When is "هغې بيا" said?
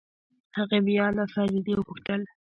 0.57-1.07